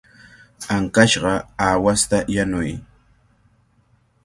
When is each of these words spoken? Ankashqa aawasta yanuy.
Ankashqa 0.75 1.33
aawasta 1.65 2.17
yanuy. 2.35 2.69